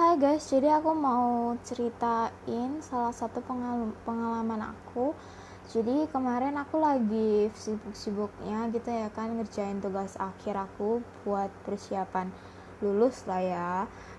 Hai 0.00 0.16
guys, 0.16 0.48
jadi 0.48 0.80
aku 0.80 0.96
mau 0.96 1.52
ceritain 1.60 2.80
salah 2.80 3.12
satu 3.12 3.44
pengal- 3.44 3.92
pengalaman 4.08 4.72
aku. 4.72 5.12
Jadi 5.68 6.08
kemarin 6.08 6.56
aku 6.56 6.80
lagi 6.80 7.52
sibuk-sibuknya 7.52 8.72
gitu 8.72 8.88
ya 8.88 9.12
kan 9.12 9.36
ngerjain 9.36 9.76
tugas 9.84 10.16
akhir 10.16 10.56
aku 10.56 11.04
buat 11.20 11.52
persiapan 11.68 12.32
lulus 12.80 13.28
lah 13.28 13.44
ya. 13.44 13.72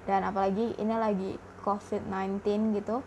Dan 0.06 0.22
apalagi 0.22 0.78
ini 0.78 0.94
lagi 0.94 1.42
COVID-19 1.66 2.78
gitu. 2.78 3.02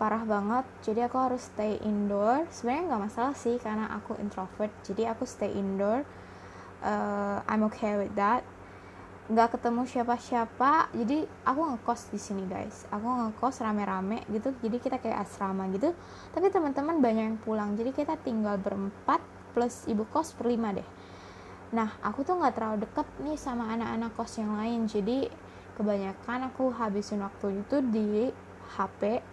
Parah 0.00 0.24
banget. 0.24 0.64
Jadi 0.80 1.04
aku 1.04 1.20
harus 1.20 1.44
stay 1.44 1.76
indoor. 1.84 2.48
Sebenarnya 2.48 2.88
nggak 2.88 3.02
masalah 3.04 3.36
sih 3.36 3.60
karena 3.60 3.92
aku 3.92 4.16
introvert. 4.16 4.72
Jadi 4.80 5.04
aku 5.04 5.28
stay 5.28 5.52
indoor. 5.52 6.08
Uh, 6.80 7.44
I'm 7.44 7.68
okay 7.68 8.00
with 8.00 8.16
that 8.16 8.48
nggak 9.32 9.56
ketemu 9.56 9.88
siapa-siapa 9.88 10.92
jadi 10.92 11.24
aku 11.48 11.60
ngekos 11.72 12.12
di 12.12 12.20
sini 12.20 12.44
guys. 12.44 12.84
Aku 12.92 13.08
ngekos 13.08 13.64
rame-rame 13.64 14.28
gitu 14.28 14.52
jadi 14.60 14.76
kita 14.76 15.00
kayak 15.00 15.24
asrama 15.24 15.72
gitu. 15.72 15.96
Tapi 16.36 16.52
teman-teman 16.52 17.00
banyak 17.00 17.24
yang 17.32 17.38
pulang 17.40 17.72
jadi 17.72 17.96
kita 17.96 18.20
tinggal 18.20 18.60
berempat 18.60 19.24
plus 19.56 19.88
ibu 19.88 20.04
kos 20.12 20.36
berlima 20.36 20.76
deh. 20.76 20.84
Nah 21.72 21.96
aku 22.04 22.28
tuh 22.28 22.36
nggak 22.36 22.60
terlalu 22.60 22.84
deket 22.84 23.08
nih 23.24 23.40
sama 23.40 23.72
anak-anak 23.72 24.12
kos 24.12 24.36
yang 24.36 24.52
lain 24.52 24.84
jadi 24.84 25.32
kebanyakan 25.80 26.52
aku 26.52 26.68
habisin 26.68 27.24
waktu 27.24 27.64
itu 27.64 27.80
di 27.88 28.28
HP 28.76 29.24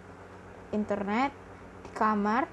internet 0.72 1.28
di 1.84 1.90
kamar. 1.92 2.48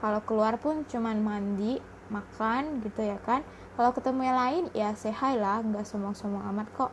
Kalau 0.00 0.24
keluar 0.24 0.56
pun 0.56 0.88
cuman 0.88 1.20
mandi 1.20 1.76
makan 2.08 2.80
gitu 2.80 3.04
ya 3.04 3.20
kan 3.20 3.44
kalau 3.76 3.92
ketemu 3.92 4.20
yang 4.24 4.38
lain 4.40 4.64
ya 4.72 4.96
sehat 4.96 5.36
lah 5.36 5.60
nggak 5.60 5.84
sombong-sombong 5.84 6.40
amat 6.48 6.68
kok. 6.72 6.92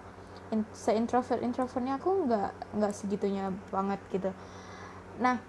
Se 0.76 0.92
introvert 0.94 1.40
introvertnya 1.40 1.96
aku 1.98 2.28
nggak 2.28 2.52
nggak 2.76 2.94
segitunya 2.94 3.56
banget 3.72 4.04
gitu. 4.12 4.36
Nah 5.24 5.40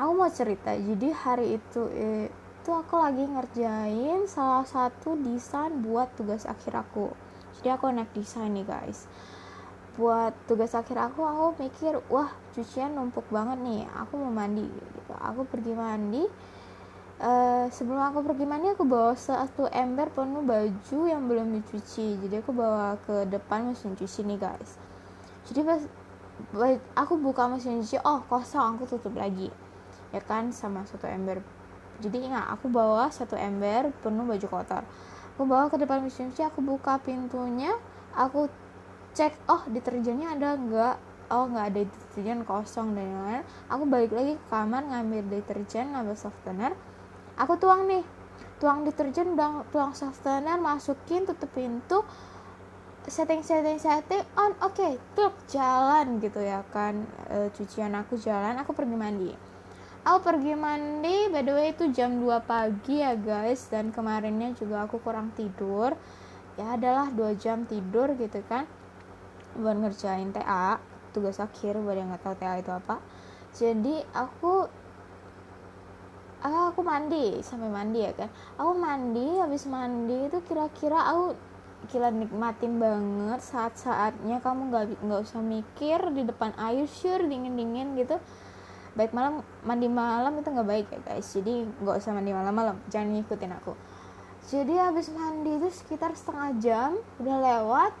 aku 0.00 0.10
mau 0.16 0.32
cerita. 0.32 0.72
Jadi 0.72 1.12
hari 1.12 1.46
itu 1.60 1.82
itu 1.92 2.70
aku 2.72 2.96
lagi 2.96 3.28
ngerjain 3.28 4.24
salah 4.24 4.64
satu 4.64 5.20
desain 5.20 5.84
buat 5.84 6.16
tugas 6.16 6.48
akhir 6.48 6.80
aku. 6.80 7.12
Jadi 7.60 7.68
aku 7.68 7.84
anak 7.92 8.08
desain 8.16 8.48
nih 8.48 8.64
guys. 8.64 9.04
Buat 10.00 10.32
tugas 10.48 10.72
akhir 10.72 10.96
aku 10.96 11.28
aku 11.28 11.60
mikir 11.60 12.00
wah 12.08 12.32
cucian 12.56 12.96
numpuk 12.96 13.28
banget 13.28 13.60
nih. 13.60 13.84
Aku 14.00 14.16
mau 14.16 14.32
mandi. 14.32 14.64
Gitu. 14.64 15.12
Aku 15.12 15.44
pergi 15.44 15.76
mandi 15.76 16.24
uh, 17.18 17.66
sebelum 17.70 17.98
aku 17.98 18.22
pergi 18.22 18.44
mandi 18.46 18.70
aku 18.70 18.86
bawa 18.86 19.14
satu 19.18 19.66
ember 19.70 20.10
penuh 20.10 20.42
baju 20.42 20.98
yang 21.06 21.26
belum 21.26 21.54
dicuci. 21.60 22.18
Jadi 22.22 22.34
aku 22.40 22.54
bawa 22.54 22.98
ke 23.02 23.26
depan 23.26 23.70
mesin 23.70 23.98
cuci 23.98 24.24
nih 24.26 24.38
guys. 24.38 24.78
Jadi 25.50 25.60
pas 25.66 25.82
aku 26.94 27.18
buka 27.18 27.50
mesin 27.50 27.82
cuci 27.82 27.98
oh 28.06 28.22
kosong 28.30 28.78
aku 28.78 28.86
tutup 28.86 29.18
lagi. 29.18 29.50
Ya 30.14 30.22
kan 30.22 30.54
sama 30.54 30.86
satu 30.86 31.10
ember. 31.10 31.42
Jadi 31.98 32.30
ingat 32.30 32.46
aku 32.54 32.70
bawa 32.70 33.10
satu 33.10 33.34
ember 33.34 33.90
penuh 34.00 34.22
baju 34.22 34.46
kotor. 34.46 34.82
Aku 35.34 35.46
bawa 35.46 35.70
ke 35.70 35.78
depan 35.78 36.02
mesin 36.02 36.30
cuci 36.30 36.46
aku 36.46 36.62
buka 36.62 36.98
pintunya 37.02 37.74
aku 38.14 38.50
cek 39.14 39.34
oh 39.50 39.66
deterjennya 39.70 40.34
ada 40.38 40.54
enggak 40.54 40.96
oh 41.28 41.44
nggak 41.44 41.66
ada 41.74 41.80
deterjen 41.84 42.46
kosong 42.46 42.94
dan 42.94 43.04
lain-lain. 43.04 43.44
Aku 43.68 43.84
balik 43.84 44.14
lagi 44.14 44.38
ke 44.38 44.44
kamar 44.48 44.86
ngambil 44.86 45.26
deterjen 45.28 45.92
ngambil 45.92 46.16
softener 46.16 46.72
aku 47.38 47.54
tuang 47.56 47.86
nih 47.86 48.02
tuang 48.58 48.82
deterjen 48.82 49.38
dan 49.38 49.62
tuang 49.70 49.94
softener 49.94 50.58
masukin 50.58 51.22
tutup 51.22 51.48
pintu 51.54 52.02
setting 53.08 53.40
setting 53.40 53.80
setting 53.80 54.20
on 54.36 54.52
oke 54.60 54.76
okay, 54.76 55.00
tuh 55.16 55.32
jalan 55.48 56.20
gitu 56.20 56.44
ya 56.44 56.60
kan. 56.68 57.08
E, 57.30 57.48
cucian 57.56 57.96
aku 57.96 58.20
jalan 58.20 58.58
aku 58.60 58.76
pergi 58.76 58.96
mandi. 58.98 59.32
Aku 60.04 60.20
pergi 60.20 60.52
mandi 60.58 61.30
by 61.32 61.42
the 61.42 61.52
way 61.54 61.68
itu 61.72 61.88
jam 61.94 62.20
2 62.20 62.44
pagi 62.44 63.00
ya 63.00 63.16
guys 63.16 63.70
dan 63.72 63.94
kemarinnya 63.94 64.52
juga 64.58 64.84
aku 64.84 65.00
kurang 65.00 65.32
tidur. 65.32 65.96
Ya 66.58 66.74
adalah 66.74 67.08
dua 67.14 67.38
jam 67.38 67.64
tidur 67.70 68.18
gitu 68.18 68.42
kan 68.50 68.66
buat 69.54 69.78
ngerjain 69.78 70.34
TA 70.34 70.82
tugas 71.14 71.38
akhir 71.38 71.78
buat 71.78 71.94
yang 71.94 72.10
nggak 72.10 72.22
tahu 72.26 72.34
TA 72.34 72.58
itu 72.58 72.72
apa. 72.74 72.98
Jadi 73.54 74.04
aku 74.12 74.66
ah, 76.42 76.70
aku 76.70 76.86
mandi 76.86 77.42
sampai 77.42 77.66
mandi 77.66 78.06
ya 78.06 78.12
kan. 78.14 78.30
Aku 78.60 78.72
mandi 78.78 79.26
habis 79.42 79.66
mandi 79.66 80.30
itu 80.30 80.38
kira-kira 80.46 80.98
aku 81.10 81.34
kira 81.90 82.10
nikmatin 82.10 82.78
banget 82.78 83.40
saat-saatnya. 83.42 84.38
Kamu 84.42 84.70
nggak 84.70 84.84
nggak 85.02 85.20
usah 85.22 85.42
mikir 85.42 85.98
di 86.14 86.22
depan 86.26 86.54
air 86.58 86.86
sure 86.86 87.26
dingin-dingin 87.26 87.98
gitu. 87.98 88.16
Baik 88.94 89.14
malam 89.14 89.46
mandi 89.62 89.86
malam 89.86 90.38
itu 90.38 90.48
nggak 90.50 90.68
baik 90.68 90.86
ya 90.90 91.00
guys. 91.02 91.26
Jadi 91.30 91.66
nggak 91.82 91.96
usah 92.02 92.12
mandi 92.14 92.30
malam-malam 92.34 92.76
jangan 92.90 93.14
ngikutin 93.18 93.52
aku. 93.58 93.72
Jadi 94.48 94.74
habis 94.80 95.12
mandi 95.12 95.60
itu 95.60 95.68
sekitar 95.74 96.16
setengah 96.16 96.50
jam 96.62 96.90
udah 97.20 97.36
lewat. 97.36 97.92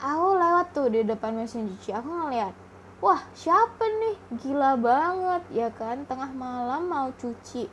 Aku 0.00 0.26
lewat 0.36 0.66
tuh 0.74 0.88
di 0.90 1.00
depan 1.04 1.36
mesin 1.36 1.70
cuci. 1.70 1.92
Aku 1.92 2.08
ngeliat 2.08 2.63
wah 3.04 3.20
siapa 3.36 3.84
nih? 3.84 4.16
Gila 4.40 4.80
banget 4.80 5.44
ya 5.52 5.68
kan? 5.68 6.08
Tengah 6.08 6.32
malam 6.32 6.88
mau 6.88 7.12
cuci. 7.12 7.68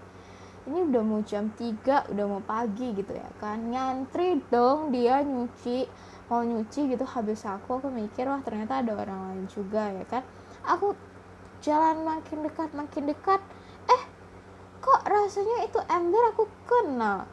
Ini 0.68 0.92
udah 0.92 1.02
mau 1.08 1.24
jam 1.24 1.48
3 1.56 2.12
udah 2.12 2.26
mau 2.28 2.44
pagi 2.44 2.92
gitu 2.92 3.16
ya 3.16 3.32
kan? 3.40 3.72
Nyantri 3.72 4.44
dong 4.52 4.92
dia 4.92 5.24
nyuci. 5.24 5.88
Mau 6.28 6.44
nyuci 6.44 6.92
gitu 6.92 7.08
habis 7.08 7.48
aku 7.48 7.80
aku 7.80 7.88
mikir 7.88 8.28
wah 8.28 8.44
ternyata 8.44 8.84
ada 8.84 8.92
orang 8.92 9.32
lain 9.32 9.46
juga 9.48 9.88
ya 9.88 10.04
kan? 10.04 10.28
Aku 10.68 11.00
jalan 11.64 12.04
makin 12.04 12.44
dekat 12.44 12.70
makin 12.76 13.08
dekat. 13.08 13.40
Eh 13.88 14.04
kok 14.84 15.02
rasanya 15.08 15.64
itu 15.64 15.80
ember 15.88 16.36
aku 16.36 16.44
kenal 16.68 17.24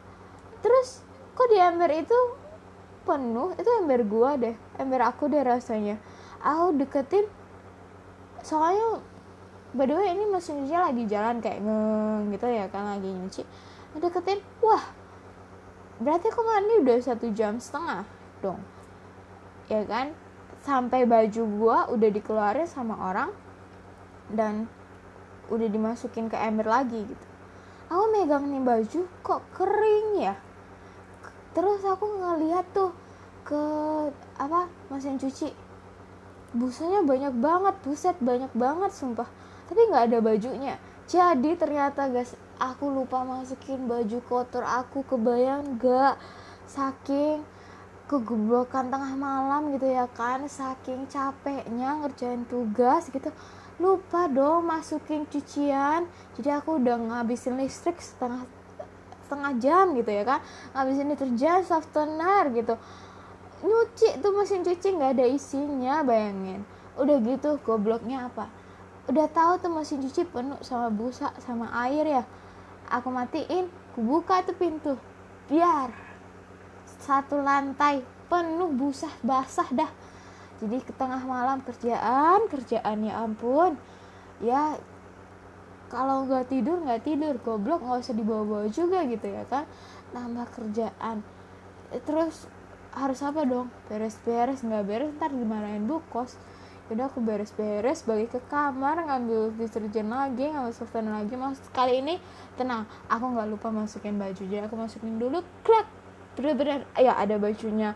terus 0.63 1.03
kok 1.35 1.51
di 1.51 1.59
ember 1.59 1.91
itu 1.91 2.15
penuh? 3.03 3.51
Itu 3.59 3.67
ember 3.83 4.07
gua 4.07 4.39
deh 4.39 4.55
ember 4.79 5.03
aku 5.03 5.27
deh 5.27 5.43
rasanya. 5.43 5.99
Aku 6.39 6.79
deketin 6.79 7.27
soalnya 8.43 9.03
by 9.75 9.85
the 9.85 9.93
way 9.93 10.09
ini 10.11 10.25
mesin 10.25 10.65
cuci 10.65 10.73
lagi 10.73 11.03
jalan 11.05 11.37
kayak 11.43 11.61
ngeng 11.61 12.33
gitu 12.33 12.47
ya 12.49 12.65
kan 12.71 12.97
lagi 12.97 13.09
nyuci. 13.09 13.43
Deketin 13.99 14.39
wah 14.61 14.83
berarti 15.99 16.31
aku 16.31 16.41
mandi 16.45 16.73
udah 16.81 16.97
satu 17.03 17.27
jam 17.35 17.59
setengah 17.59 18.07
dong. 18.39 18.61
Ya 19.69 19.85
kan? 19.85 20.15
Sampai 20.59 21.07
baju 21.07 21.41
gua 21.55 21.77
udah 21.91 22.09
dikeluarin 22.11 22.67
sama 22.67 22.97
orang 22.99 23.31
dan 24.33 24.67
udah 25.49 25.67
dimasukin 25.69 26.29
ke 26.29 26.37
ember 26.37 26.67
lagi 26.67 27.05
gitu. 27.05 27.25
Aku 27.89 28.05
megang 28.13 28.45
nih 28.49 28.61
baju 28.61 28.99
kok 29.25 29.41
kering 29.57 30.21
ya? 30.21 30.35
Terus 31.57 31.81
aku 31.81 32.05
ngeliat 32.05 32.65
tuh 32.69 32.93
ke 33.41 33.63
apa 34.37 34.69
mesin 34.93 35.17
cuci 35.17 35.68
busanya 36.55 37.05
banyak 37.05 37.33
banget 37.37 37.75
buset 37.85 38.17
banyak 38.17 38.49
banget 38.57 38.91
sumpah. 38.93 39.29
Tapi 39.69 39.81
nggak 39.89 40.03
ada 40.09 40.17
bajunya. 40.19 40.75
Jadi 41.09 41.57
ternyata 41.57 42.05
guys 42.09 42.37
aku 42.61 42.89
lupa 42.93 43.25
masukin 43.25 43.89
baju 43.89 44.19
kotor 44.29 44.61
aku 44.61 45.01
kebayang 45.07 45.81
gak 45.81 46.21
saking 46.69 47.41
kegoblokan 48.05 48.93
tengah 48.93 49.17
malam 49.17 49.73
gitu 49.73 49.89
ya 49.89 50.05
kan 50.09 50.45
saking 50.45 51.09
capeknya 51.09 51.97
ngerjain 52.01 52.45
tugas 52.45 53.09
gitu 53.09 53.33
lupa 53.81 54.29
dong 54.29 54.69
masukin 54.69 55.25
cucian. 55.25 56.05
Jadi 56.37 56.49
aku 56.53 56.77
udah 56.77 56.97
ngabisin 56.97 57.57
listrik 57.57 57.97
setengah 57.97 58.45
setengah 59.29 59.53
jam 59.61 59.85
gitu 59.93 60.09
ya 60.09 60.25
kan 60.25 60.41
ngabisin 60.73 61.13
deterjen 61.13 61.61
softener 61.61 62.49
gitu 62.53 62.73
nyuci 63.59 64.23
tuh 64.23 64.31
mesin 64.35 64.63
cuci 64.63 64.87
nggak 64.95 65.11
ada 65.19 65.25
isinya 65.27 66.01
bayangin. 66.03 66.63
Udah 66.95 67.17
gitu 67.23 67.59
gobloknya 67.63 68.31
apa? 68.31 68.47
Udah 69.09 69.27
tahu 69.31 69.59
tuh 69.59 69.71
mesin 69.73 69.99
cuci 70.03 70.27
penuh 70.29 70.59
sama 70.61 70.87
busa 70.93 71.33
sama 71.43 71.71
air 71.87 72.05
ya? 72.05 72.23
Aku 72.89 73.11
matiin 73.11 73.67
aku 73.99 73.99
buka 74.05 74.45
tuh 74.47 74.55
pintu. 74.55 74.95
Biar 75.51 75.91
satu 77.03 77.43
lantai 77.43 77.99
penuh 78.31 78.71
busa 78.71 79.11
basah 79.25 79.67
dah. 79.75 79.91
Jadi 80.63 80.79
ke 80.83 80.91
tengah 80.95 81.19
malam 81.27 81.59
kerjaan 81.63 82.47
kerjaan 82.47 83.03
ya 83.03 83.19
ampun. 83.23 83.75
Ya 84.39 84.79
kalau 85.91 86.23
nggak 86.23 86.47
tidur 86.47 86.79
nggak 86.79 87.03
tidur. 87.03 87.35
Goblok 87.43 87.83
nggak 87.83 88.07
usah 88.07 88.15
dibawa-bawa 88.15 88.71
juga 88.71 89.03
gitu 89.03 89.27
ya 89.27 89.43
kan? 89.51 89.67
Nambah 90.15 90.47
kerjaan. 90.55 91.25
Terus 92.07 92.47
harus 92.93 93.19
apa 93.21 93.45
dong? 93.45 93.67
Beres-beres 93.91 94.65
nggak 94.65 94.83
beres 94.85 95.09
ntar 95.17 95.33
dimarahin 95.33 95.85
bu 95.85 96.01
kos. 96.09 96.39
Udah 96.89 97.05
aku 97.05 97.21
beres-beres 97.21 98.01
balik 98.01 98.33
ke 98.33 98.41
kamar 98.49 99.05
ngambil 99.05 99.53
deterjen 99.53 100.09
lagi 100.09 100.49
ngambil 100.49 100.73
softener 100.73 101.21
lagi. 101.21 101.37
Mas 101.37 101.61
kali 101.69 102.01
ini 102.01 102.17
tenang 102.57 102.89
aku 103.05 103.25
nggak 103.29 103.47
lupa 103.49 103.69
masukin 103.69 104.17
baju. 104.17 104.41
Jadi 104.41 104.65
aku 104.65 104.75
masukin 104.77 105.21
dulu 105.21 105.45
klak 105.61 105.85
bener-bener. 106.33 106.89
Ya 106.97 107.13
ada 107.13 107.37
bajunya. 107.37 107.93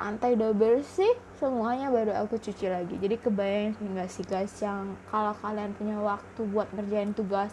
Lantai 0.00 0.40
udah 0.40 0.56
bersih 0.56 1.12
semuanya 1.36 1.92
baru 1.92 2.16
aku 2.24 2.40
cuci 2.40 2.72
lagi. 2.72 2.96
Jadi 2.96 3.20
kebayang 3.20 3.76
nggak 3.76 4.08
sih 4.08 4.24
guys 4.24 4.56
yang 4.64 4.96
kalau 5.12 5.36
kalian 5.44 5.76
punya 5.76 6.00
waktu 6.00 6.40
buat 6.48 6.72
ngerjain 6.72 7.12
tugas 7.12 7.52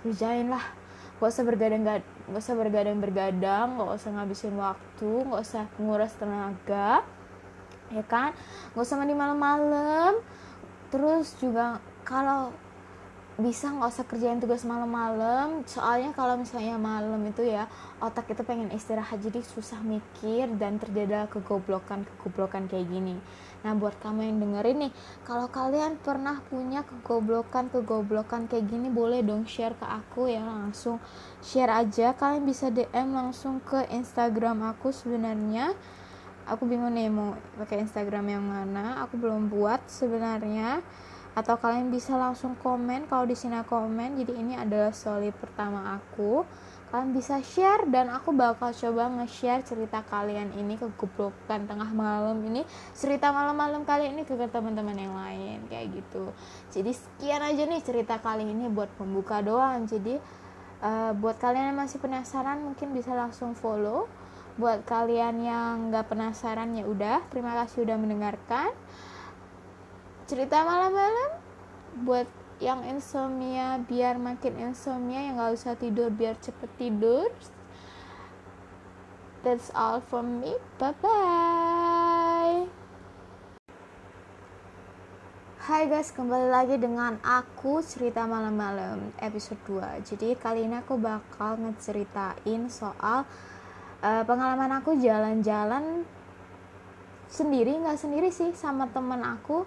kerjain 0.00 0.48
lah 0.48 0.64
gak 1.20 1.28
usah 1.28 1.44
bergadang 1.44 1.84
gak 2.30 2.38
usah 2.38 2.54
bergadang 2.54 3.02
bergadang 3.02 3.74
gak 3.74 3.98
usah 3.98 4.10
ngabisin 4.14 4.54
waktu 4.54 5.10
gak 5.26 5.42
usah 5.42 5.64
nguras 5.82 6.14
tenaga 6.14 7.02
ya 7.90 8.04
kan? 8.06 8.30
Gak 8.72 8.86
usah 8.86 8.96
mandi 8.96 9.14
malam-malam. 9.18 10.22
Terus 10.94 11.34
juga 11.38 11.82
kalau 12.06 12.54
bisa 13.40 13.72
nggak 13.72 13.90
usah 13.90 14.06
kerjain 14.06 14.38
tugas 14.38 14.62
malam-malam. 14.68 15.64
Soalnya 15.64 16.12
kalau 16.12 16.36
misalnya 16.36 16.76
malam 16.76 17.20
itu 17.24 17.42
ya 17.42 17.64
otak 17.98 18.28
itu 18.28 18.44
pengen 18.44 18.68
istirahat 18.70 19.18
jadi 19.18 19.40
susah 19.40 19.80
mikir 19.80 20.52
dan 20.60 20.76
terjadi 20.76 21.26
kegoblokan 21.32 22.04
kegoblokan 22.04 22.68
kayak 22.68 22.86
gini. 22.86 23.16
Nah 23.60 23.76
buat 23.76 23.96
kamu 24.00 24.24
yang 24.24 24.38
dengerin 24.40 24.78
nih 24.88 24.92
kalau 25.24 25.48
kalian 25.48 25.96
pernah 26.00 26.40
punya 26.48 26.84
kegoblokan 26.84 27.72
kegoblokan 27.72 28.48
kayak 28.48 28.68
gini 28.68 28.88
boleh 28.92 29.20
dong 29.24 29.48
share 29.48 29.76
ke 29.76 29.84
aku 29.88 30.28
ya 30.28 30.44
langsung 30.44 31.00
share 31.40 31.72
aja. 31.72 32.12
Kalian 32.12 32.44
bisa 32.44 32.68
DM 32.68 33.16
langsung 33.16 33.64
ke 33.64 33.88
Instagram 33.88 34.64
aku 34.76 34.92
sebenarnya. 34.92 35.72
Aku 36.48 36.66
bingung 36.66 36.92
nih 36.92 37.08
mau 37.08 37.36
pakai 37.56 37.84
Instagram 37.84 38.26
yang 38.26 38.44
mana 38.44 39.04
aku 39.04 39.16
belum 39.20 39.48
buat 39.52 39.80
sebenarnya 39.86 40.82
atau 41.30 41.54
kalian 41.54 41.94
bisa 41.94 42.18
langsung 42.18 42.58
komen 42.58 43.06
kalau 43.06 43.22
di 43.22 43.38
sini 43.38 43.62
komen 43.62 44.18
jadi 44.18 44.32
ini 44.34 44.54
adalah 44.58 44.90
story 44.90 45.30
pertama 45.30 45.98
aku. 45.98 46.42
Kalian 46.90 47.14
bisa 47.14 47.38
share 47.38 47.86
dan 47.86 48.10
aku 48.10 48.34
bakal 48.34 48.74
coba 48.74 49.06
nge-share 49.22 49.62
cerita 49.62 50.02
kalian 50.10 50.50
ini 50.58 50.74
ke 50.74 50.90
kegoblokan 50.98 51.70
tengah 51.70 51.86
malam 51.94 52.42
ini. 52.42 52.66
Cerita 52.98 53.30
malam-malam 53.30 53.86
kali 53.86 54.10
ini 54.10 54.26
ke 54.26 54.34
teman-teman 54.34 54.98
yang 54.98 55.14
lain 55.14 55.62
kayak 55.70 55.86
gitu. 55.94 56.34
Jadi 56.74 56.90
sekian 56.90 57.46
aja 57.46 57.62
nih 57.62 57.78
cerita 57.78 58.18
kali 58.18 58.42
ini 58.42 58.66
buat 58.66 58.90
pembuka 58.98 59.38
doang. 59.38 59.86
Jadi 59.86 60.18
uh, 60.82 61.14
buat 61.14 61.38
kalian 61.38 61.70
yang 61.70 61.78
masih 61.78 62.02
penasaran 62.02 62.58
mungkin 62.58 62.90
bisa 62.90 63.14
langsung 63.14 63.54
follow. 63.54 64.10
Buat 64.58 64.82
kalian 64.82 65.46
yang 65.46 65.94
nggak 65.94 66.10
penasaran 66.10 66.74
ya 66.74 66.90
udah. 66.90 67.22
Terima 67.30 67.54
kasih 67.54 67.86
udah 67.86 68.02
mendengarkan 68.02 68.74
cerita 70.30 70.62
malam-malam? 70.62 71.42
Buat 72.06 72.30
yang 72.62 72.86
insomnia 72.86 73.82
biar 73.82 74.14
makin 74.14 74.70
insomnia 74.70 75.26
yang 75.26 75.42
gak 75.42 75.58
usah 75.58 75.74
tidur 75.74 76.06
biar 76.06 76.38
cepet 76.38 76.70
tidur. 76.78 77.34
That's 79.42 79.74
all 79.74 79.98
from 79.98 80.38
me. 80.38 80.54
Bye 80.78 80.94
bye 81.02 82.70
Hai 85.66 85.90
guys, 85.90 86.14
kembali 86.14 86.46
lagi 86.46 86.78
dengan 86.78 87.18
aku 87.26 87.82
cerita 87.82 88.22
malam-malam 88.22 89.10
episode 89.18 89.58
2 89.66 90.06
Jadi 90.14 90.38
kali 90.38 90.66
ini 90.66 90.78
aku 90.78 90.94
bakal 90.94 91.58
ngeceritain 91.58 92.70
soal 92.70 93.26
uh, 93.98 94.22
pengalaman 94.22 94.78
aku 94.78 94.94
jalan-jalan 94.94 96.06
sendiri, 97.26 97.82
nggak 97.82 97.98
sendiri 97.98 98.30
sih 98.30 98.54
sama 98.54 98.86
temen 98.90 99.26
aku 99.26 99.66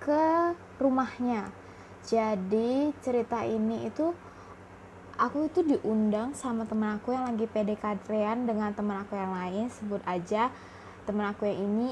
ke 0.00 0.56
rumahnya. 0.80 1.52
Jadi 2.00 2.96
cerita 3.04 3.44
ini 3.44 3.84
itu 3.84 4.16
aku 5.20 5.52
itu 5.52 5.60
diundang 5.60 6.32
sama 6.32 6.64
teman 6.64 6.96
aku 6.96 7.12
yang 7.12 7.28
lagi 7.28 7.44
pdkt 7.44 8.08
dengan 8.48 8.72
teman 8.72 9.04
aku 9.04 9.12
yang 9.14 9.36
lain. 9.36 9.68
Sebut 9.68 10.00
aja 10.08 10.48
teman 11.04 11.28
aku 11.28 11.44
yang 11.44 11.60
ini 11.60 11.88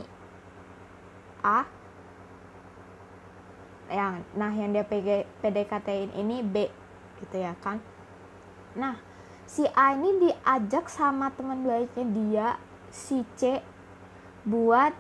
A. 1.44 1.69
Yang 3.88 4.14
nah 4.37 4.52
yang 4.52 4.76
dia 4.76 4.84
PDKT 5.40 6.12
ini 6.16 6.44
B 6.44 6.69
gitu 7.25 7.37
ya 7.40 7.56
kan? 7.60 7.81
Nah 8.76 9.00
si 9.49 9.64
A 9.72 9.96
ini 9.96 10.28
diajak 10.28 10.93
sama 10.93 11.32
teman 11.32 11.64
baiknya 11.64 12.05
dia 12.05 12.49
si 12.93 13.25
C 13.40 13.64
buat 14.44 14.93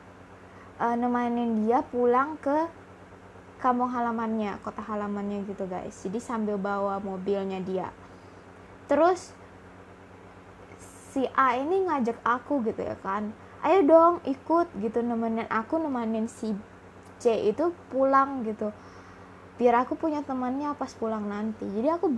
uh, 0.80 0.96
nemenin 0.96 1.68
dia 1.68 1.84
pulang 1.84 2.40
ke 2.40 2.77
kampung 3.58 3.90
halamannya 3.90 4.62
kota 4.62 4.80
halamannya 4.82 5.42
gitu 5.46 5.66
guys. 5.66 5.94
Jadi 6.06 6.18
sambil 6.22 6.56
bawa 6.56 7.02
mobilnya 7.02 7.58
dia. 7.58 7.90
Terus 8.86 9.34
si 11.10 11.26
A 11.34 11.58
ini 11.58 11.86
ngajak 11.90 12.22
aku 12.22 12.62
gitu 12.64 12.86
ya 12.86 12.94
kan. 13.02 13.34
Ayo 13.66 13.82
dong 13.82 14.22
ikut 14.22 14.70
gitu 14.78 15.02
nemenin 15.02 15.50
aku 15.50 15.82
nemenin 15.82 16.30
si 16.30 16.54
C 17.18 17.50
itu 17.50 17.74
pulang 17.90 18.46
gitu. 18.46 18.70
Biar 19.58 19.82
aku 19.82 19.98
punya 19.98 20.22
temannya 20.22 20.70
pas 20.78 20.94
pulang 20.94 21.26
nanti. 21.26 21.66
Jadi 21.66 21.88
aku 21.90 22.14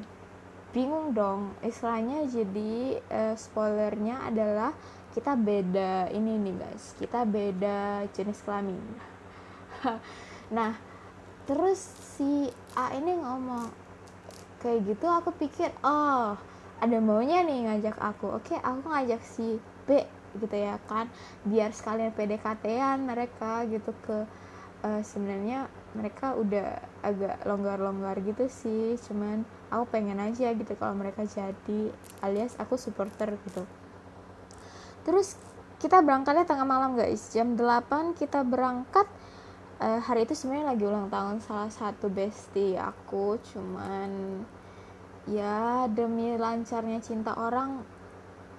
bingung 0.76 1.16
dong. 1.16 1.56
Istilahnya 1.64 2.28
jadi 2.28 3.00
uh, 3.08 3.34
spoilernya 3.40 4.28
adalah 4.28 4.76
kita 5.16 5.32
beda 5.40 6.12
ini 6.12 6.36
nih 6.36 6.54
guys. 6.60 6.92
Kita 7.00 7.24
beda 7.24 8.04
jenis 8.12 8.44
kelamin. 8.44 8.84
Nah 10.50 10.89
terus 11.50 11.82
si 12.14 12.46
A 12.78 12.94
ini 12.94 13.18
ngomong 13.18 13.66
kayak 14.62 14.86
gitu 14.86 15.10
aku 15.10 15.34
pikir 15.34 15.74
oh 15.82 16.38
ada 16.78 16.96
maunya 17.02 17.42
nih 17.42 17.66
ngajak 17.66 17.98
aku. 17.98 18.38
Oke 18.38 18.54
aku 18.54 18.86
ngajak 18.86 19.18
si 19.26 19.58
B 19.84 20.06
gitu 20.38 20.54
ya 20.54 20.78
kan 20.86 21.10
biar 21.42 21.74
sekalian 21.74 22.14
PDKT-an 22.14 23.02
mereka 23.02 23.66
gitu 23.66 23.90
ke 24.06 24.22
uh, 24.86 25.02
sebenarnya 25.02 25.66
mereka 25.90 26.38
udah 26.38 26.78
agak 27.02 27.42
longgar-longgar 27.42 28.22
gitu 28.22 28.46
sih 28.46 28.94
cuman 29.10 29.42
aku 29.74 29.90
pengen 29.90 30.22
aja 30.22 30.54
gitu 30.54 30.70
kalau 30.78 30.94
mereka 30.94 31.26
jadi 31.26 31.90
alias 32.22 32.54
aku 32.62 32.78
supporter 32.78 33.34
gitu. 33.50 33.66
Terus 35.02 35.34
kita 35.82 35.98
berangkatnya 35.98 36.46
tengah 36.46 36.68
malam 36.68 36.94
guys 36.94 37.34
jam 37.34 37.58
8 37.58 38.14
kita 38.14 38.46
berangkat 38.46 39.10
uh, 39.80 40.00
hari 40.04 40.28
itu 40.28 40.36
sebenarnya 40.36 40.76
lagi 40.76 40.84
ulang 40.84 41.08
tahun 41.08 41.40
salah 41.40 41.72
satu 41.72 42.12
bestie 42.12 42.76
aku 42.76 43.40
cuman 43.50 44.44
ya 45.24 45.88
demi 45.88 46.36
lancarnya 46.36 47.00
cinta 47.00 47.32
orang 47.34 47.82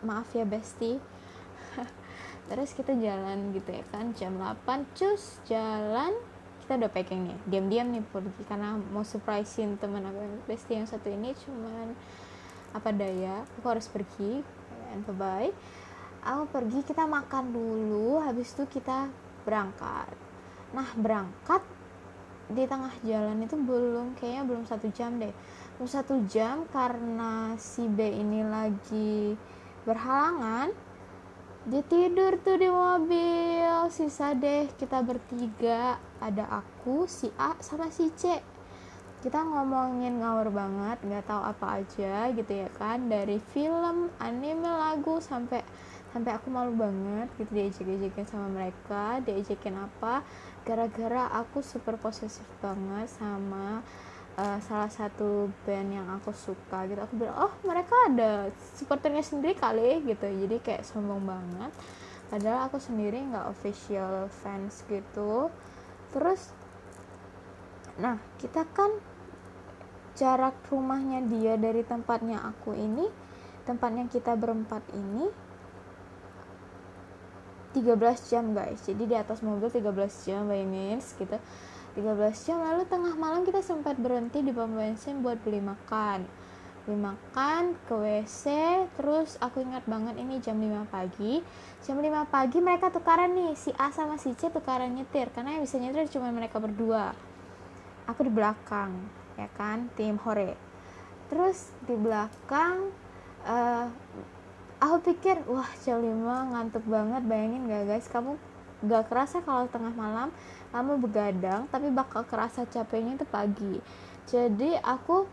maaf 0.01 0.33
ya 0.33 0.43
bestie. 0.43 0.97
Terus 2.49 2.73
kita 2.73 2.97
jalan 2.97 3.53
gitu 3.53 3.69
ya 3.69 3.85
kan 3.93 4.11
jam 4.17 4.35
8 4.35 4.97
cus 4.97 5.39
jalan. 5.45 6.11
Kita 6.65 6.77
udah 6.77 6.91
packing 6.91 7.21
nih 7.29 7.37
diam-diam 7.47 7.87
nih 7.93 8.03
pergi 8.05 8.41
karena 8.47 8.79
mau 8.79 9.05
surprisein 9.05 9.77
temen 9.77 10.01
aku 10.05 10.19
yang 10.19 10.35
bestie 10.47 10.75
yang 10.79 10.87
satu 10.87 11.11
ini 11.11 11.35
cuman 11.43 11.93
apa 12.71 12.95
daya 12.95 13.43
aku 13.59 13.67
harus 13.67 13.91
pergi 13.91 14.39
and 14.95 15.03
bye 15.03 15.15
bye 15.19 15.51
aku 16.23 16.47
pergi 16.47 16.79
kita 16.87 17.03
makan 17.03 17.51
dulu 17.51 18.23
habis 18.23 18.55
itu 18.55 18.63
kita 18.71 19.11
berangkat 19.43 20.15
nah 20.71 20.87
berangkat 20.95 21.59
di 22.51 22.67
tengah 22.67 22.91
jalan 23.07 23.47
itu 23.47 23.55
belum 23.55 24.19
kayaknya 24.19 24.43
belum 24.43 24.63
satu 24.67 24.91
jam 24.91 25.15
deh. 25.17 25.31
Belum 25.79 25.89
satu 25.89 26.15
jam 26.27 26.67
karena 26.69 27.55
si 27.55 27.87
B 27.87 28.11
ini 28.11 28.43
lagi 28.43 29.39
berhalangan 29.87 30.69
dia 31.61 31.83
tidur 31.85 32.35
tuh 32.41 32.57
di 32.59 32.69
mobil. 32.69 33.71
Sisa 33.93 34.35
deh 34.35 34.67
kita 34.75 34.99
bertiga 35.01 35.97
ada 36.19 36.61
aku 36.61 37.07
si 37.07 37.31
A 37.39 37.55
sama 37.63 37.87
si 37.87 38.11
C. 38.13 38.41
Kita 39.21 39.37
ngomongin 39.45 40.17
ngawur 40.17 40.49
banget 40.49 40.97
nggak 41.05 41.29
tahu 41.29 41.41
apa 41.45 41.85
aja 41.85 42.33
gitu 42.33 42.51
ya 42.51 42.69
kan 42.75 43.05
dari 43.05 43.37
film 43.53 44.09
anime 44.17 44.65
lagu 44.65 45.21
sampai 45.21 45.61
sampai 46.11 46.35
aku 46.35 46.51
malu 46.51 46.75
banget 46.75 47.31
gitu 47.39 47.51
diajak-ajakin 47.55 48.27
sama 48.27 48.47
mereka 48.51 49.23
diajakin 49.23 49.79
apa 49.79 50.27
gara-gara 50.67 51.31
aku 51.39 51.63
super 51.63 51.95
posesif 51.95 52.45
banget 52.59 53.07
sama 53.07 53.79
uh, 54.35 54.59
salah 54.63 54.91
satu 54.91 55.49
band 55.63 55.89
yang 55.91 56.07
aku 56.19 56.31
suka 56.35 56.85
gitu. 56.87 56.99
Aku 57.01 57.13
bilang 57.15 57.47
oh 57.49 57.53
mereka 57.65 57.95
ada 58.07 58.51
supporternya 58.77 59.23
sendiri 59.23 59.57
kali 59.57 60.03
gitu. 60.05 60.27
Jadi 60.27 60.55
kayak 60.61 60.83
sombong 60.85 61.23
banget. 61.23 61.71
Padahal 62.31 62.71
aku 62.71 62.79
sendiri 62.79 63.19
nggak 63.19 63.47
official 63.51 64.31
fans 64.31 64.83
gitu. 64.87 65.51
Terus 66.11 66.51
nah 67.99 68.19
kita 68.39 68.63
kan 68.71 68.91
jarak 70.15 70.55
rumahnya 70.67 71.23
dia 71.27 71.55
dari 71.55 71.83
tempatnya 71.83 72.39
aku 72.39 72.75
ini 72.75 73.07
tempatnya 73.63 74.07
kita 74.11 74.35
berempat 74.35 74.83
ini 74.95 75.27
13 77.71 78.31
jam 78.31 78.51
guys. 78.51 78.83
Jadi 78.83 79.03
di 79.07 79.15
atas 79.15 79.39
mobil 79.39 79.71
13 79.71 80.27
jam 80.27 80.47
bayangin 80.47 80.99
gitu. 80.99 81.37
13 81.91 82.45
jam 82.47 82.57
lalu 82.63 82.87
tengah 82.87 83.19
malam 83.19 83.43
kita 83.43 83.59
sempat 83.59 83.99
berhenti 83.99 84.39
di 84.39 84.55
pom 84.55 84.71
bensin 84.71 85.19
buat 85.19 85.39
beli 85.43 85.59
makan. 85.59 86.23
Beli 86.87 86.97
makan 86.97 87.75
ke 87.85 87.93
WC 87.93 88.45
terus 88.95 89.35
aku 89.43 89.61
ingat 89.61 89.83
banget 89.85 90.15
ini 90.17 90.39
jam 90.39 90.55
5 90.55 90.87
pagi. 90.87 91.43
Jam 91.83 91.99
5 91.99 92.31
pagi 92.31 92.57
mereka 92.63 92.89
tukaran 92.89 93.35
nih 93.35 93.53
si 93.59 93.75
A 93.75 93.91
sama 93.91 94.15
si 94.15 94.31
C 94.39 94.47
tukaran 94.47 94.91
nyetir 94.95 95.27
karena 95.35 95.59
yang 95.59 95.63
bisa 95.67 95.75
nyetir 95.77 96.07
cuma 96.11 96.31
mereka 96.31 96.63
berdua. 96.63 97.11
Aku 98.07 98.23
di 98.23 98.31
belakang 98.31 98.95
ya 99.35 99.51
kan 99.59 99.91
tim 99.99 100.15
hore. 100.23 100.55
Terus 101.27 101.71
di 101.87 101.95
belakang 101.95 102.91
uh, 103.47 103.87
aku 104.81 105.13
pikir 105.13 105.37
wah 105.45 105.69
jam 105.85 106.01
5 106.01 106.51
ngantuk 106.51 106.83
banget 106.89 107.21
bayangin 107.29 107.69
gak 107.69 107.85
guys? 107.85 108.09
Kamu 108.09 108.33
gak 108.81 109.13
kerasa 109.13 109.45
kalau 109.45 109.69
tengah 109.69 109.93
malam 109.93 110.33
kamu 110.73 110.97
begadang 110.97 111.69
tapi 111.69 111.93
bakal 111.93 112.25
kerasa 112.25 112.65
capeknya 112.65 113.21
itu 113.21 113.25
pagi. 113.29 113.77
Jadi 114.25 114.73
aku 114.81 115.29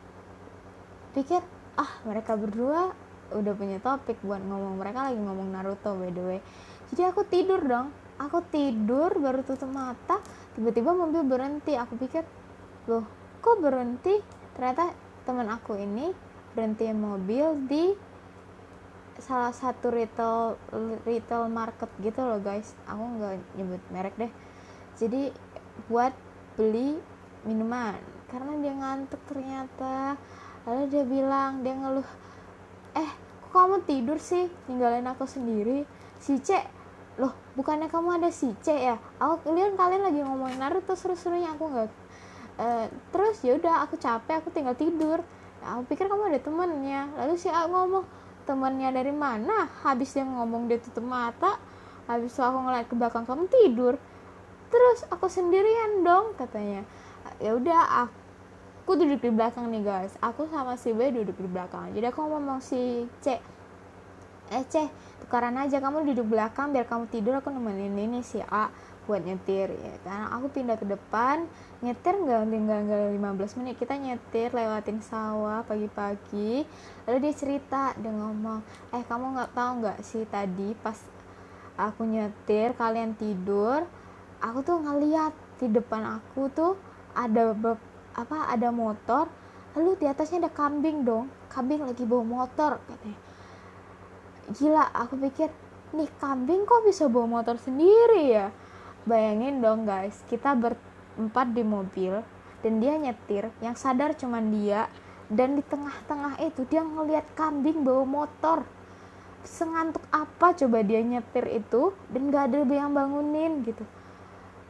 pikir 1.16 1.40
ah 1.80 1.92
mereka 2.04 2.36
berdua 2.36 2.92
udah 3.32 3.54
punya 3.56 3.80
topik 3.80 4.20
buat 4.20 4.44
ngomong. 4.44 4.76
Mereka 4.76 4.98
lagi 5.08 5.20
ngomong 5.20 5.48
Naruto 5.48 5.96
by 5.96 6.12
the 6.12 6.22
way. 6.22 6.40
Jadi 6.92 7.02
aku 7.08 7.24
tidur 7.24 7.64
dong. 7.64 7.88
Aku 8.18 8.42
tidur 8.50 9.14
baru 9.16 9.46
tutup 9.46 9.70
mata 9.70 10.20
tiba-tiba 10.58 10.92
mobil 10.92 11.24
berhenti. 11.24 11.72
Aku 11.72 11.96
pikir 11.96 12.26
loh 12.84 13.06
kok 13.40 13.62
berhenti? 13.64 14.20
Ternyata 14.58 14.92
teman 15.24 15.48
aku 15.48 15.78
ini 15.78 16.10
berhenti 16.52 16.90
mobil 16.90 17.68
di 17.70 18.07
salah 19.18 19.50
satu 19.50 19.90
retail 19.90 20.54
retail 21.02 21.50
market 21.50 21.90
gitu 21.98 22.22
loh 22.22 22.38
guys. 22.38 22.74
Aku 22.86 23.02
nggak 23.18 23.34
nyebut 23.58 23.82
merek 23.90 24.14
deh. 24.14 24.32
Jadi 24.98 25.34
buat 25.90 26.14
beli 26.54 26.98
minuman. 27.42 27.98
Karena 28.30 28.52
dia 28.62 28.74
ngantuk 28.74 29.22
ternyata. 29.26 30.14
Lalu 30.66 30.82
dia 30.90 31.04
bilang 31.06 31.62
dia 31.66 31.74
ngeluh 31.74 32.08
eh 32.94 33.10
kok 33.48 33.54
kamu 33.54 33.82
tidur 33.88 34.18
sih? 34.20 34.46
Ninggalin 34.70 35.06
aku 35.10 35.24
sendiri? 35.26 35.86
Si 36.18 36.38
C 36.42 36.58
loh 37.18 37.34
bukannya 37.58 37.90
kamu 37.90 38.22
ada 38.22 38.30
si 38.30 38.54
C 38.62 38.70
ya? 38.70 38.96
Aku 39.18 39.50
lihat 39.50 39.74
kalian 39.74 40.02
lagi 40.06 40.22
ngomongin 40.22 40.62
Naruto 40.62 40.94
seru-serunya. 40.94 41.54
Aku 41.58 41.66
nggak 41.66 41.90
uh, 42.58 42.86
terus 43.10 43.42
ya 43.42 43.58
udah 43.58 43.82
aku 43.86 43.98
capek 43.98 44.38
aku 44.44 44.54
tinggal 44.54 44.78
tidur. 44.78 45.24
Aku 45.58 45.82
pikir 45.90 46.06
kamu 46.06 46.30
ada 46.30 46.38
temennya. 46.38 47.10
Lalu 47.18 47.34
si 47.34 47.50
A 47.50 47.66
ngomong 47.66 48.06
temannya 48.48 48.88
dari 48.88 49.12
mana 49.12 49.68
habis 49.84 50.16
dia 50.16 50.24
ngomong 50.24 50.72
dia 50.72 50.80
tutup 50.80 51.04
mata 51.04 51.60
habis 52.08 52.32
itu 52.32 52.40
aku 52.40 52.58
ngeliat 52.64 52.88
ke 52.88 52.94
belakang 52.96 53.28
kamu 53.28 53.44
tidur. 53.52 53.94
Terus 54.72 55.04
aku 55.12 55.28
sendirian 55.28 56.00
dong 56.00 56.32
katanya. 56.40 56.88
Ya 57.36 57.52
udah 57.52 58.08
aku 58.08 58.96
duduk 58.96 59.20
di 59.20 59.28
belakang 59.28 59.68
nih 59.68 59.84
guys. 59.84 60.16
Aku 60.24 60.48
sama 60.48 60.80
si 60.80 60.96
B 60.96 61.12
duduk 61.12 61.36
di 61.36 61.48
belakang. 61.52 61.92
Jadi 61.92 62.08
aku 62.08 62.24
ngomong 62.24 62.64
si 62.64 63.04
C. 63.20 63.36
Eh 64.48 64.64
C 64.72 64.88
tukaran 65.28 65.60
aja 65.60 65.76
kamu 65.76 66.08
duduk 66.08 66.32
belakang 66.32 66.72
biar 66.72 66.88
kamu 66.88 67.04
tidur 67.12 67.36
aku 67.36 67.52
nemenin 67.52 67.92
ini 67.92 68.24
si 68.24 68.40
A 68.40 68.72
buat 69.08 69.24
nyetir 69.24 69.72
ya 69.72 69.94
karena 70.04 70.28
aku 70.36 70.52
pindah 70.52 70.76
ke 70.76 70.84
depan 70.84 71.48
nyetir 71.80 72.12
nggak 72.12 72.44
tinggal 72.52 72.78
nggak 72.84 73.02
15 73.16 73.58
menit. 73.64 73.74
Kita 73.80 73.96
nyetir 73.96 74.52
lewatin 74.52 75.00
sawah 75.00 75.64
pagi-pagi 75.64 76.68
lalu 77.08 77.18
dia 77.24 77.32
cerita 77.32 77.96
dia 77.96 78.12
ngomong 78.12 78.60
eh 78.92 79.00
kamu 79.08 79.40
nggak 79.40 79.50
tahu 79.56 79.70
nggak 79.80 79.98
sih 80.04 80.28
tadi 80.28 80.76
pas 80.76 81.00
aku 81.80 82.04
nyetir 82.04 82.76
kalian 82.76 83.16
tidur 83.16 83.88
aku 84.44 84.60
tuh 84.60 84.76
ngeliat 84.84 85.32
di 85.56 85.72
depan 85.72 86.20
aku 86.20 86.52
tuh 86.52 86.76
ada 87.16 87.56
apa 88.12 88.38
ada 88.52 88.68
motor 88.68 89.26
lalu 89.72 89.96
di 89.96 90.06
atasnya 90.06 90.46
ada 90.46 90.52
kambing 90.52 91.08
dong. 91.08 91.32
Kambing 91.48 91.80
lagi 91.80 92.04
bawa 92.04 92.44
motor 92.44 92.76
katanya. 92.84 93.18
Gila 94.52 94.84
aku 94.92 95.16
pikir 95.16 95.48
nih 95.96 96.08
kambing 96.20 96.68
kok 96.68 96.84
bisa 96.84 97.08
bawa 97.08 97.40
motor 97.40 97.56
sendiri 97.56 98.28
ya 98.28 98.52
bayangin 99.08 99.64
dong 99.64 99.88
guys. 99.88 100.20
Kita 100.28 100.52
berempat 100.52 101.56
di 101.56 101.64
mobil 101.64 102.20
dan 102.60 102.72
dia 102.78 102.94
nyetir 103.00 103.48
yang 103.64 103.72
sadar 103.72 104.12
cuman 104.12 104.52
dia 104.52 104.92
dan 105.32 105.56
di 105.56 105.64
tengah-tengah 105.64 106.36
itu 106.44 106.68
dia 106.68 106.84
ngelihat 106.84 107.24
kambing 107.32 107.80
bawa 107.80 108.04
motor. 108.04 108.68
Sengantuk 109.48 110.04
apa 110.12 110.52
coba 110.52 110.84
dia 110.84 111.00
nyetir 111.00 111.48
itu 111.48 111.96
dan 112.12 112.28
gak 112.28 112.52
ada 112.52 112.68
yang 112.68 112.92
bangunin 112.92 113.64
gitu. 113.64 113.84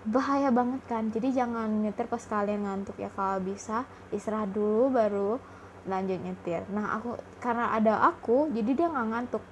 Bahaya 0.07 0.55
banget 0.55 0.83
kan? 0.87 1.11
Jadi 1.11 1.35
jangan 1.35 1.83
nyetir 1.83 2.07
pas 2.07 2.23
kalian 2.23 2.63
ngantuk 2.63 2.95
ya. 2.97 3.11
Kalau 3.11 3.43
bisa 3.43 3.83
istirahat 4.15 4.55
dulu 4.55 4.95
baru 4.95 5.33
lanjut 5.89 6.21
nyetir. 6.21 6.63
Nah 6.71 7.01
aku 7.01 7.17
karena 7.43 7.75
ada 7.75 8.07
aku 8.07 8.53
jadi 8.55 8.71
dia 8.77 8.87
nggak 8.93 9.09
ngantuk. 9.09 9.45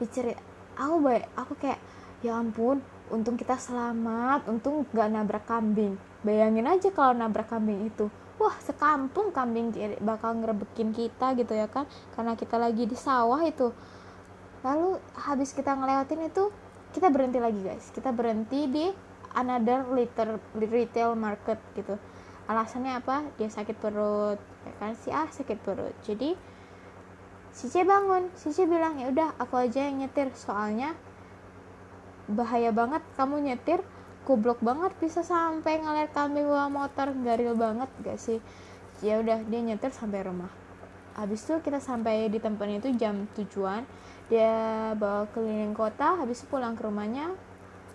Dicerit 0.00 0.40
aku 0.74 0.96
baik 1.04 1.24
aku 1.36 1.52
kayak 1.60 1.80
ya 2.24 2.38
ampun 2.38 2.80
untung 3.10 3.34
kita 3.34 3.58
selamat 3.58 4.46
untung 4.46 4.86
gak 4.94 5.10
nabrak 5.10 5.48
kambing. 5.48 5.98
Bayangin 6.22 6.68
aja 6.70 6.92
kalau 6.94 7.16
nabrak 7.16 7.50
kambing 7.50 7.88
itu. 7.88 8.06
Wah 8.38 8.54
sekampung 8.62 9.30
kambing 9.30 9.74
bakal 10.02 10.38
ngerebekin 10.38 10.94
kita 10.94 11.34
gitu 11.34 11.52
ya 11.54 11.66
kan? 11.66 11.86
Karena 12.14 12.38
kita 12.38 12.58
lagi 12.58 12.86
di 12.86 12.94
sawah 12.94 13.42
itu. 13.42 13.70
Lalu 14.62 14.98
habis 15.18 15.50
kita 15.50 15.74
ngelewatin 15.74 16.30
itu 16.30 16.50
kita 16.94 17.10
berhenti 17.10 17.38
lagi 17.42 17.60
guys. 17.62 17.90
Kita 17.90 18.14
berhenti 18.14 18.70
di 18.70 18.86
another 19.34 19.88
liter 19.90 20.38
retail 20.56 21.16
market 21.16 21.58
gitu. 21.74 21.98
Alasannya 22.46 22.98
apa? 22.98 23.26
Dia 23.38 23.48
sakit 23.48 23.76
perut. 23.78 24.38
Ya 24.66 24.72
kan? 24.78 24.92
Si 24.98 25.08
A 25.10 25.26
sakit 25.26 25.58
perut. 25.62 25.94
Jadi 26.02 26.34
si 27.54 27.66
C 27.70 27.86
bangun. 27.86 28.30
Si 28.34 28.50
C 28.50 28.66
bilang 28.66 28.98
ya 28.98 29.10
udah 29.10 29.38
aku 29.38 29.58
aja 29.58 29.86
yang 29.86 30.02
nyetir. 30.02 30.30
Soalnya 30.34 30.94
bahaya 32.30 32.70
banget 32.70 33.02
kamu 33.18 33.50
nyetir 33.50 33.82
goblok 34.22 34.62
banget 34.62 34.94
bisa 35.02 35.26
sampai 35.26 35.82
ngeliat 35.82 36.14
kambing 36.14 36.46
bawa 36.46 36.70
motor 36.70 37.10
garil 37.26 37.58
banget 37.58 37.90
gak 38.06 38.18
sih? 38.18 38.38
Ya 39.02 39.18
udah 39.18 39.42
dia 39.42 39.60
nyetir 39.62 39.90
sampai 39.90 40.22
rumah. 40.22 40.50
Habis 41.18 41.44
itu 41.44 41.58
kita 41.60 41.82
sampai 41.82 42.30
di 42.30 42.38
tempat 42.38 42.70
itu 42.70 42.88
jam 42.96 43.28
tujuan 43.36 43.84
dia 44.32 44.94
bawa 44.96 45.28
keliling 45.34 45.76
kota 45.76 46.16
habis 46.16 46.40
itu 46.40 46.48
pulang 46.48 46.72
ke 46.78 46.86
rumahnya 46.86 47.34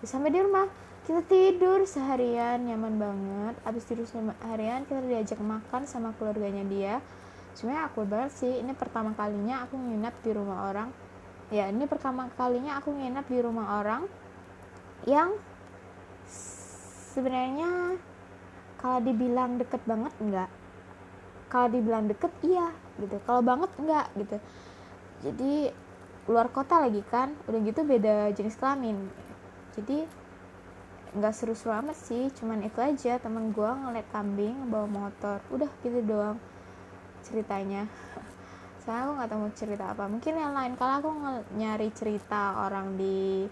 sampai 0.04 0.30
di 0.30 0.38
rumah. 0.44 0.68
Kita 1.08 1.24
tidur 1.24 1.88
seharian 1.88 2.68
nyaman 2.68 3.00
banget. 3.00 3.54
Habis 3.64 3.88
tidur 3.88 4.04
seharian 4.04 4.84
kita 4.84 5.00
diajak 5.08 5.40
makan 5.40 5.88
sama 5.88 6.12
keluarganya 6.20 6.62
dia. 6.68 6.94
Sebenarnya 7.56 7.88
aku 7.88 8.04
banget 8.04 8.36
sih 8.36 8.60
ini 8.60 8.76
pertama 8.76 9.16
kalinya 9.16 9.64
aku 9.64 9.80
nginep 9.80 10.14
di 10.20 10.30
rumah 10.36 10.68
orang 10.68 11.07
ya 11.48 11.72
ini 11.72 11.88
pertama 11.88 12.28
kalinya 12.36 12.76
aku 12.76 12.92
nginep 12.92 13.26
di 13.28 13.38
rumah 13.40 13.80
orang 13.80 14.04
yang 15.08 15.32
sebenarnya 17.16 17.96
kalau 18.78 19.02
dibilang 19.02 19.58
deket 19.58 19.82
banget 19.88 20.14
enggak. 20.22 20.50
Kalau 21.48 21.68
dibilang 21.72 22.06
deket 22.06 22.30
iya 22.46 22.70
gitu. 23.00 23.16
Kalau 23.26 23.42
banget 23.42 23.72
enggak 23.80 24.06
gitu. 24.14 24.36
Jadi 25.26 25.72
luar 26.28 26.52
kota 26.52 26.78
lagi 26.78 27.02
kan 27.08 27.34
udah 27.50 27.60
gitu 27.64 27.82
beda 27.82 28.30
jenis 28.36 28.54
kelamin. 28.60 29.10
Jadi 29.74 30.06
nggak 31.08 31.32
seru-seru 31.32 31.72
amat 31.72 31.96
sih 31.98 32.30
cuman 32.38 32.62
itu 32.62 32.78
aja. 32.78 33.18
Temen 33.18 33.50
gue 33.50 33.66
ngeliat 33.66 34.06
kambing 34.14 34.70
bawa 34.70 34.86
motor 34.86 35.42
udah 35.50 35.70
gitu 35.82 36.04
doang 36.04 36.38
ceritanya 37.26 37.90
saya 38.88 39.04
aku 39.04 39.20
nggak 39.20 39.28
tahu 39.28 39.40
mau 39.44 39.52
cerita 39.52 39.84
apa. 39.92 40.04
Mungkin 40.08 40.34
yang 40.40 40.56
lain 40.56 40.72
kalau 40.80 40.94
aku 40.96 41.10
nyari 41.60 41.92
cerita 41.92 42.64
orang 42.64 42.96
di 42.96 43.44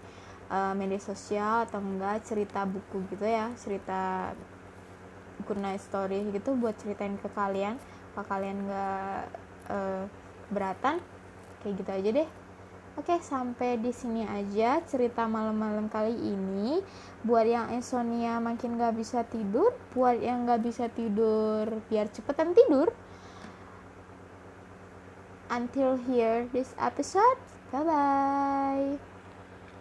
uh, 0.49 0.73
media 0.73 0.97
sosial 0.97 1.69
atau 1.69 1.77
enggak 1.77 2.25
cerita 2.25 2.65
buku 2.65 3.05
gitu 3.13 3.21
ya 3.21 3.53
cerita 3.53 4.33
buku 5.37 5.53
night 5.61 5.85
story 5.85 6.25
gitu 6.33 6.57
buat 6.57 6.73
ceritain 6.81 7.21
ke 7.21 7.29
kalian. 7.37 7.77
Kalau 8.17 8.25
kalian 8.25 8.65
nggak 8.65 9.21
uh, 9.69 10.03
beratan 10.49 10.97
kayak 11.61 11.85
gitu 11.85 11.91
aja 11.93 12.09
deh. 12.25 12.29
Oke, 12.97 13.13
sampai 13.21 13.77
di 13.77 13.93
sini 13.93 14.25
aja 14.25 14.81
cerita 14.81 15.29
malam-malam 15.29 15.85
kali 15.85 16.17
ini. 16.17 16.81
Buat 17.21 17.45
yang 17.45 17.67
insomnia 17.69 18.41
makin 18.41 18.73
gak 18.73 18.97
bisa 18.97 19.21
tidur, 19.21 19.69
buat 19.93 20.17
yang 20.17 20.49
gak 20.49 20.65
bisa 20.65 20.89
tidur 20.89 21.69
biar 21.93 22.09
cepetan 22.09 22.57
tidur, 22.57 22.89
until 25.49 25.97
here 25.97 26.47
this 26.53 26.73
episode. 26.79 27.37
Bye 27.71 27.83
bye. 27.83 29.16